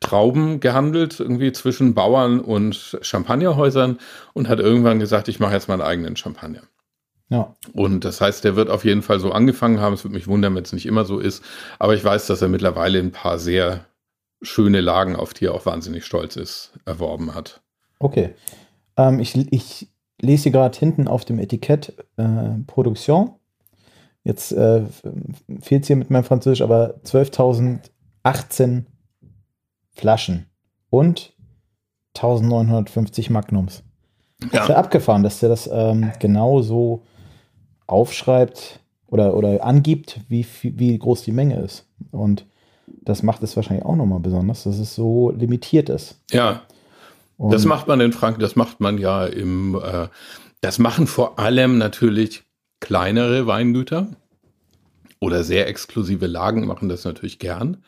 [0.00, 3.98] Trauben gehandelt, irgendwie zwischen Bauern und Champagnerhäusern
[4.34, 6.62] und hat irgendwann gesagt, ich mache jetzt meinen eigenen Champagner.
[7.28, 7.56] Ja.
[7.72, 9.94] Und das heißt, der wird auf jeden Fall so angefangen haben.
[9.94, 11.42] Es würde mich wundern, wenn es nicht immer so ist.
[11.78, 13.86] Aber ich weiß, dass er mittlerweile ein paar sehr
[14.42, 17.62] schöne Lagen, auf die er auch wahnsinnig stolz ist, erworben hat.
[17.98, 18.34] Okay.
[18.98, 19.88] Ähm, ich, ich
[20.20, 23.32] lese gerade hinten auf dem Etikett äh, Produktion.
[24.26, 24.82] Jetzt äh,
[25.60, 28.82] fehlt es hier mit meinem Französisch, aber 12.018
[29.92, 30.46] Flaschen
[30.90, 31.32] und
[32.16, 33.84] 1950 Magnums.
[34.40, 37.04] Das ist ja abgefahren, dass der das ähm, genau so
[37.86, 41.86] aufschreibt oder, oder angibt, wie, wie groß die Menge ist.
[42.10, 42.46] Und
[42.86, 46.20] das macht es wahrscheinlich auch nochmal besonders, dass es so limitiert ist.
[46.32, 46.62] Ja,
[47.36, 50.08] Und das macht man in Franken, das macht man ja im, äh,
[50.62, 52.42] das machen vor allem natürlich
[52.86, 54.06] kleinere Weingüter
[55.18, 57.82] oder sehr exklusive Lagen machen das natürlich gern,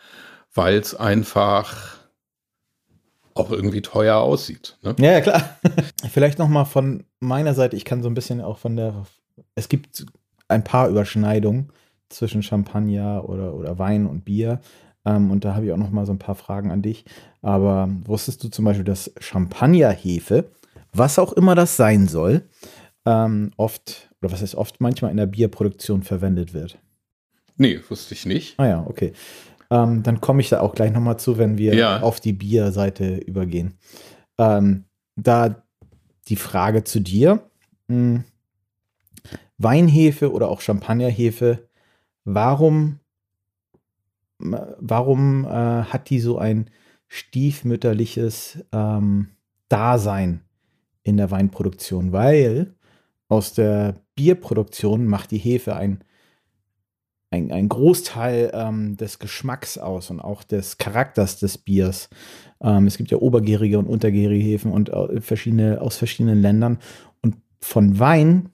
[0.53, 1.99] weil es einfach
[3.35, 4.77] auch irgendwie teuer aussieht.
[4.83, 4.97] Ne?
[4.99, 5.57] Ja, klar.
[6.11, 9.07] Vielleicht noch mal von meiner Seite, ich kann so ein bisschen auch von der,
[9.55, 10.05] es gibt
[10.49, 11.69] ein paar Überschneidungen
[12.09, 14.59] zwischen Champagner oder, oder Wein und Bier.
[15.05, 17.05] Ähm, und da habe ich auch noch mal so ein paar Fragen an dich.
[17.41, 20.51] Aber wusstest du zum Beispiel, dass Champagnerhefe,
[20.93, 22.43] was auch immer das sein soll,
[23.07, 26.79] ähm, oft, oder was heißt oft, manchmal in der Bierproduktion verwendet wird?
[27.57, 28.59] Nee, wusste ich nicht.
[28.59, 29.13] Ah ja, okay.
[29.71, 32.01] Ähm, dann komme ich da auch gleich nochmal zu, wenn wir Ja.
[32.03, 33.75] auf die Bierseite übergehen.
[34.39, 34.85] Ähm,
[35.17, 35.63] da
[36.29, 37.43] die Frage zu dir.
[37.89, 38.25] Mh,
[39.59, 41.69] Weinhefe oder auch Champagnerhefe,
[42.25, 43.01] warum,
[44.39, 46.71] warum äh, hat die so ein
[47.09, 49.31] stiefmütterliches ähm,
[49.69, 50.43] Dasein
[51.03, 52.13] in der Weinproduktion?
[52.13, 52.75] Weil
[53.29, 56.03] aus der Bierproduktion macht die Hefe ein
[57.31, 62.09] ein, ein Großteil ähm, des Geschmacks aus und auch des Charakters des Biers.
[62.63, 66.79] Ähm, es gibt ja obergärige und untergärige Hefen und äh, verschiedene, aus verschiedenen Ländern.
[67.21, 68.49] Und von Wein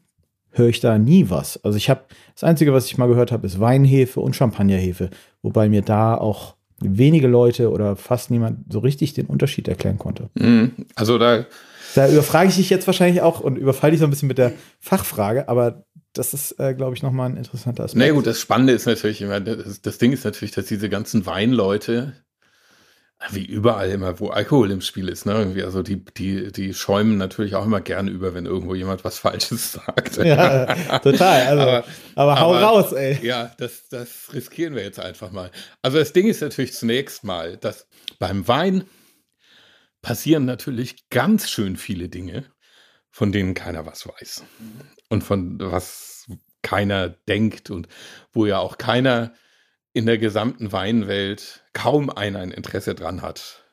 [0.50, 1.62] höre ich da nie was.
[1.64, 2.02] Also ich habe,
[2.34, 5.10] das Einzige, was ich mal gehört habe, ist Weinhefe und Champagnerhefe.
[5.42, 10.30] Wobei mir da auch wenige Leute oder fast niemand so richtig den Unterschied erklären konnte.
[10.34, 10.72] Mhm.
[10.96, 11.46] Also da,
[11.94, 14.52] Da überfrage ich dich jetzt wahrscheinlich auch und überfalle dich so ein bisschen mit der
[14.80, 18.04] Fachfrage, aber das ist, äh, glaube ich, nochmal ein interessanter Aspekt.
[18.06, 21.26] na gut, das Spannende ist natürlich immer, das, das Ding ist natürlich, dass diese ganzen
[21.26, 22.12] Weinleute,
[23.30, 27.16] wie überall immer, wo Alkohol im Spiel ist, ne, irgendwie, also die, die, die schäumen
[27.16, 30.18] natürlich auch immer gerne über, wenn irgendwo jemand was Falsches sagt.
[30.18, 30.66] Ja,
[30.98, 31.42] total.
[31.46, 31.84] Also, aber,
[32.16, 33.18] Aber- hau aber- raus, ey.
[33.22, 35.50] Ja, das, das riskieren wir jetzt einfach mal.
[35.80, 37.86] Also das Ding ist natürlich zunächst mal, dass
[38.18, 38.84] beim Wein
[40.04, 42.44] passieren natürlich ganz schön viele Dinge,
[43.10, 44.44] von denen keiner was weiß.
[45.08, 46.26] Und von was
[46.62, 47.88] keiner denkt und
[48.32, 49.32] wo ja auch keiner
[49.92, 53.64] in der gesamten Weinwelt, kaum einer ein Interesse dran hat,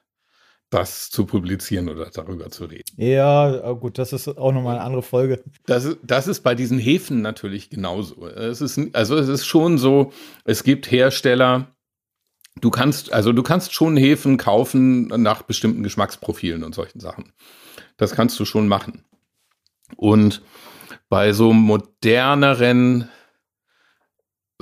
[0.69, 2.83] das zu publizieren oder darüber zu reden.
[2.95, 5.43] Ja, aber gut, das ist auch nochmal eine andere Folge.
[5.65, 8.27] Das, ist- das ist bei diesen Hefen natürlich genauso.
[8.27, 10.13] Es ist, also es ist schon so,
[10.45, 11.75] es gibt Hersteller,
[12.59, 17.33] du kannst, also du kannst schon Hefen kaufen nach bestimmten Geschmacksprofilen und solchen Sachen.
[17.97, 19.03] Das kannst du schon machen.
[19.95, 20.41] Und
[21.09, 23.09] bei so moderneren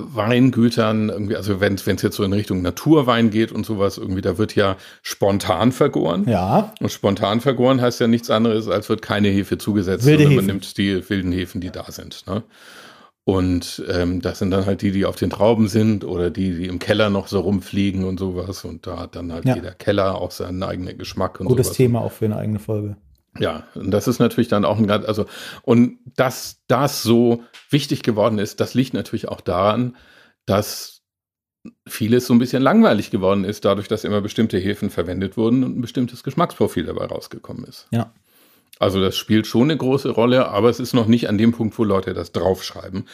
[0.02, 4.38] Weingütern, irgendwie, also wenn es jetzt so in Richtung Naturwein geht und sowas, irgendwie, da
[4.38, 6.28] wird ja spontan vergoren.
[6.28, 10.36] Ja, Und spontan vergoren heißt ja nichts anderes, als wird keine Hefe zugesetzt, Wilde sondern
[10.36, 12.26] man nimmt die wilden Hefen, die da sind.
[12.26, 12.42] Ne?
[13.24, 16.66] Und ähm, das sind dann halt die, die auf den Trauben sind oder die, die
[16.66, 18.64] im Keller noch so rumfliegen und sowas.
[18.64, 19.54] Und da hat dann halt Ja.
[19.54, 21.76] jeder Keller auch seinen eigenen Geschmack und Gutes sowas.
[21.76, 22.96] Thema auch für eine eigene Folge.
[23.38, 25.26] Ja, und das ist natürlich dann auch ein ganz, also,
[25.62, 29.96] und dass das so wichtig geworden ist, das liegt natürlich auch daran,
[30.46, 31.02] dass
[31.86, 35.78] vieles so ein bisschen langweilig geworden ist, dadurch, dass immer bestimmte Hefen verwendet wurden und
[35.78, 37.86] ein bestimmtes Geschmacksprofil dabei rausgekommen ist.
[37.92, 38.12] Ja.
[38.80, 41.78] Also das spielt schon eine große Rolle, aber es ist noch nicht an dem Punkt,
[41.78, 43.04] wo Leute das draufschreiben.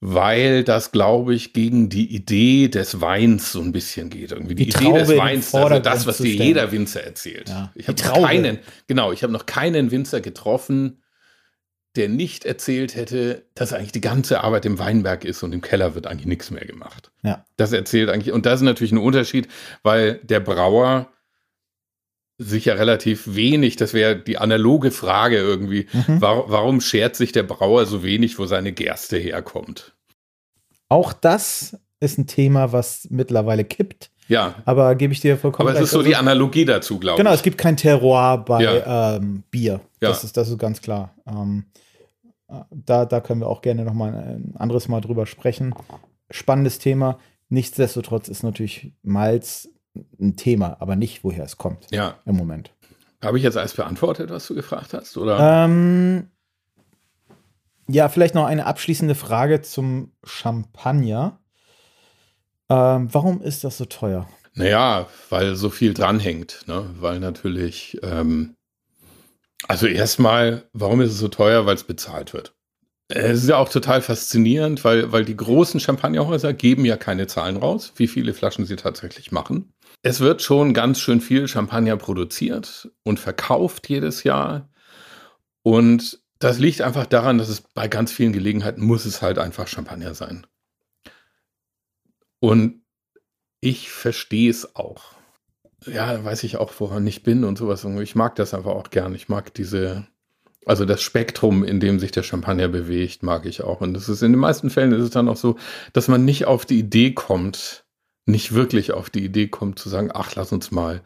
[0.00, 4.32] Weil das, glaube ich, gegen die Idee des Weins so ein bisschen geht.
[4.32, 7.48] Irgendwie die, Die Idee des Weins, also das, was dir jeder Winzer erzählt.
[7.48, 11.00] Ja, Ich habe keinen, genau, ich habe noch keinen Winzer getroffen,
[11.94, 15.94] der nicht erzählt hätte, dass eigentlich die ganze Arbeit im Weinberg ist und im Keller
[15.94, 17.12] wird eigentlich nichts mehr gemacht.
[17.22, 17.44] Ja.
[17.56, 19.46] Das erzählt eigentlich, und das ist natürlich ein Unterschied,
[19.84, 21.11] weil der Brauer
[22.42, 26.20] sich ja relativ wenig, das wäre die analoge Frage irgendwie, Mhm.
[26.20, 29.94] Warum, warum schert sich der Brauer so wenig, wo seine Gerste herkommt?
[30.88, 34.10] Auch das ist ein Thema, was mittlerweile kippt.
[34.28, 35.84] Ja, Aber gebe ich dir vollkommen aber es recht.
[35.86, 37.36] ist so Also- die Analogie dazu, glaube Genau, ich.
[37.36, 39.16] es gibt kein Terroir bei Ja.
[39.16, 39.80] ähm, Bier.
[40.00, 40.08] Ja.
[40.08, 41.14] Das, ist, das ist ganz klar.
[41.26, 41.64] Ähm,
[42.48, 45.74] äh, da, da können wir auch gerne noch mal ein anderes Mal drüber sprechen.
[46.30, 47.18] Spannendes Thema.
[47.48, 49.68] Nichtsdestotrotz ist natürlich Malz
[50.20, 52.72] ein Thema, aber nicht, woher es kommt Ja, im Moment.
[53.22, 55.16] habe ich jetzt alles beantwortet, was du gefragt hast?
[55.16, 55.64] Oder?
[55.64, 56.28] Ähm,
[57.88, 61.38] ja, vielleicht noch eine abschließende Frage zum Champagner.
[62.68, 64.28] Ähm, warum ist das so teuer?
[64.54, 66.88] Naja, weil so viel dranhängt, ne?
[67.00, 68.54] Weil natürlich, ähm,
[69.68, 71.66] also erstmal, warum ist es so teuer?
[71.66, 72.54] Weil es bezahlt wird.
[73.08, 77.58] Es ist ja auch total faszinierend, weil, weil die großen Champagnerhäuser geben ja keine Zahlen
[77.58, 79.72] raus, wie viele Flaschen sie tatsächlich machen.
[80.02, 84.68] Es wird schon ganz schön viel Champagner produziert und verkauft jedes Jahr.
[85.62, 89.68] Und das liegt einfach daran, dass es bei ganz vielen Gelegenheiten muss es halt einfach
[89.68, 90.44] Champagner sein.
[92.40, 92.82] Und
[93.60, 95.14] ich verstehe es auch.
[95.86, 97.84] Ja, weiß ich auch, woran ich bin und sowas.
[97.84, 99.14] Ich mag das einfach auch gern.
[99.14, 100.08] Ich mag diese,
[100.66, 103.80] also das Spektrum, in dem sich der Champagner bewegt, mag ich auch.
[103.80, 105.56] Und das ist in den meisten Fällen ist es dann auch so,
[105.92, 107.81] dass man nicht auf die Idee kommt,
[108.26, 111.00] nicht wirklich auf die Idee kommt zu sagen, ach, lass uns mal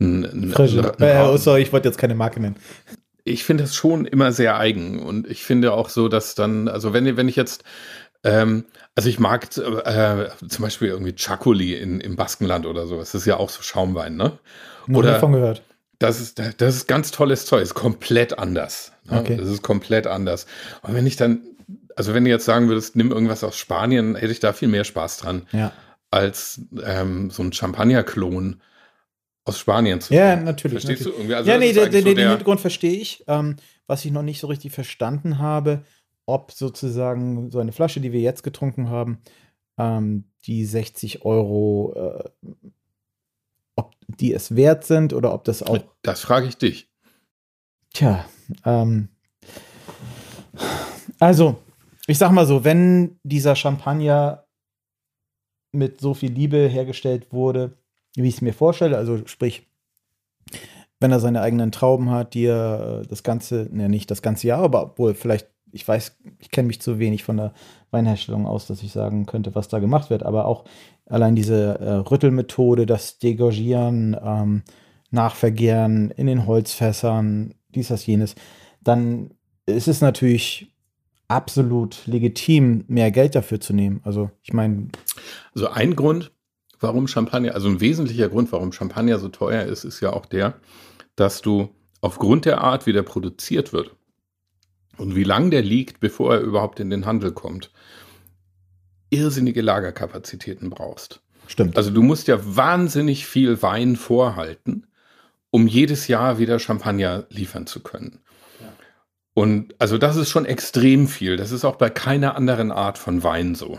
[0.00, 0.94] ein, Frische.
[0.98, 2.56] Äh, oh, sorry, ich wollte jetzt keine Marke nennen.
[3.24, 6.92] ich finde es schon immer sehr eigen und ich finde auch so, dass dann, also
[6.92, 7.64] wenn, wenn ich jetzt,
[8.24, 13.22] ähm, also ich mag äh, zum Beispiel irgendwie Chacoli in, im Baskenland oder sowas, das
[13.22, 14.38] ist ja auch so Schaumwein, ne?
[14.86, 15.62] Noch Oder- davon gehört.
[15.98, 18.92] Das ist, das ist ganz tolles Zeug, ist komplett anders.
[19.04, 19.20] Ne?
[19.20, 19.36] Okay.
[19.36, 20.46] Das ist komplett anders.
[20.80, 21.42] Und wenn ich dann,
[21.94, 24.84] also wenn du jetzt sagen würdest, nimm irgendwas aus Spanien, hätte ich da viel mehr
[24.84, 25.72] Spaß dran, Ja,
[26.10, 28.60] als ähm, so ein Champagner-Klon
[29.44, 30.84] aus Spanien zu ja natürlich.
[30.84, 31.14] Verstehst natürlich.
[31.14, 31.34] du irgendwie?
[31.34, 33.24] Also ja, nee, den, so den Hintergrund verstehe ich.
[33.26, 35.84] Ähm, was ich noch nicht so richtig verstanden habe,
[36.26, 39.18] ob sozusagen so eine Flasche, die wir jetzt getrunken haben,
[39.78, 42.48] ähm, die 60 Euro, äh,
[43.74, 46.88] ob die es wert sind oder ob das auch Das frage ich dich.
[47.92, 48.24] Tja,
[48.64, 49.08] ähm,
[51.18, 51.56] also,
[52.06, 54.44] ich sag mal so, wenn dieser Champagner
[55.72, 57.76] mit so viel Liebe hergestellt wurde,
[58.16, 59.68] wie ich es mir vorstelle, also sprich,
[60.98, 64.46] wenn er seine eigenen Trauben hat, die er äh, das ganze, ne, nicht das ganze
[64.46, 67.52] Jahr, aber obwohl vielleicht, ich weiß, ich kenne mich zu wenig von der
[67.90, 70.64] Weinherstellung aus, dass ich sagen könnte, was da gemacht wird, aber auch
[71.06, 74.62] allein diese äh, Rüttelmethode, das Degorgieren, ähm,
[75.10, 78.36] Nachvergären in den Holzfässern, dies, das, jenes,
[78.82, 79.30] dann
[79.66, 80.69] ist es natürlich
[81.30, 84.00] absolut legitim, mehr Geld dafür zu nehmen.
[84.04, 84.88] Also ich meine,
[85.54, 86.32] Also ein Grund,
[86.80, 90.54] warum Champagner, also ein wesentlicher Grund, warum Champagner so teuer ist, ist ja auch der,
[91.14, 93.94] dass du aufgrund der Art, wie der produziert wird
[94.96, 97.70] und wie lang der liegt, bevor er überhaupt in den Handel kommt,
[99.10, 101.20] irrsinnige Lagerkapazitäten brauchst.
[101.46, 101.76] stimmt.
[101.76, 104.86] Also du musst ja wahnsinnig viel Wein vorhalten,
[105.50, 108.20] um jedes Jahr wieder Champagner liefern zu können.
[109.34, 111.36] Und also das ist schon extrem viel.
[111.36, 113.78] Das ist auch bei keiner anderen Art von Wein so.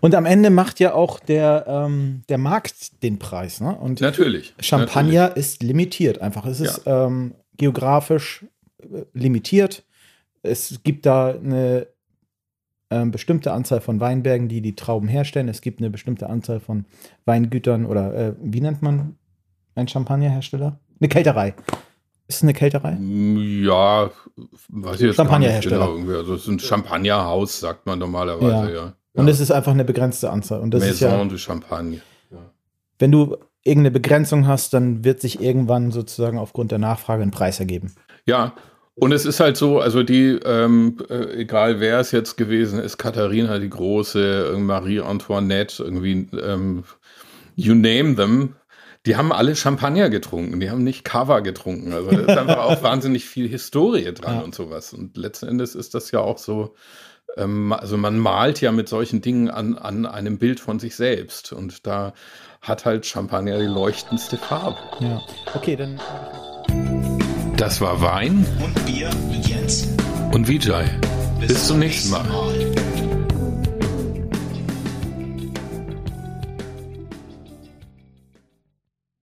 [0.00, 3.60] Und am Ende macht ja auch der, ähm, der Markt den Preis.
[3.60, 3.76] Ne?
[3.76, 4.54] Und Natürlich.
[4.58, 6.46] Champagner ist limitiert einfach.
[6.46, 8.44] Es ist ähm, geografisch
[8.78, 9.84] äh, limitiert.
[10.42, 11.86] Es gibt da eine
[12.90, 15.48] ähm, bestimmte Anzahl von Weinbergen, die die Trauben herstellen.
[15.48, 16.84] Es gibt eine bestimmte Anzahl von
[17.24, 19.16] Weingütern oder äh, wie nennt man
[19.74, 20.78] einen Champagnerhersteller?
[21.00, 21.54] Eine Kälterei.
[22.32, 22.96] Ist es eine Kälterei?
[22.98, 24.10] Ja,
[24.70, 25.76] weiß ich jetzt Champagnerhersteller.
[25.80, 25.92] genau.
[25.92, 26.14] Irgendwie.
[26.14, 28.92] Also es ist ein Champagnerhaus, sagt man normalerweise, ja.
[29.12, 30.60] Und es ist einfach eine begrenzte Anzahl.
[30.62, 32.00] Und das ist ja, Maison de Champagne.
[32.98, 37.60] wenn du irgendeine Begrenzung hast, dann wird sich irgendwann sozusagen aufgrund der Nachfrage ein Preis
[37.60, 37.92] ergeben.
[38.24, 38.54] Ja,
[38.94, 42.96] Und es ist halt so, also die, ähm, äh, egal wer es jetzt gewesen ist,
[42.98, 46.84] Katharina die Große, Marie Antoinette, irgendwie, ähm,
[47.56, 48.54] you name them,
[49.06, 51.92] die haben alle Champagner getrunken, die haben nicht Cava getrunken.
[51.92, 54.40] Also da ist einfach auch wahnsinnig viel Historie dran ja.
[54.42, 54.92] und sowas.
[54.92, 56.74] Und letzten Endes ist das ja auch so,
[57.36, 61.52] ähm, also man malt ja mit solchen Dingen an, an einem Bild von sich selbst.
[61.52, 62.12] Und da
[62.60, 64.78] hat halt Champagner die leuchtendste Farbe.
[65.00, 65.20] Ja.
[65.54, 66.00] Okay, dann.
[67.56, 69.88] Das war Wein und Bier mit Jens
[70.32, 70.88] und Vijay.
[71.40, 72.22] Bis, Bis zum nächsten Mal.
[72.24, 72.81] Mal.